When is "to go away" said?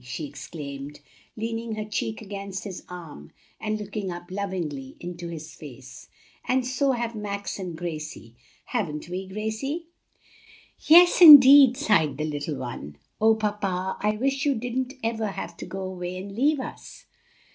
15.57-16.17